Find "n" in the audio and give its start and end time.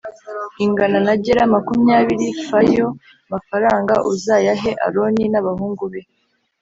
5.31-5.35